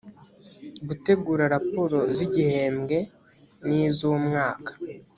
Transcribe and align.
gutegura 0.87 1.43
raporo 1.55 1.97
z 2.15 2.19
igihembwe 2.27 2.97
ni 3.67 3.81
z 3.95 3.99
umwaka 4.13 4.71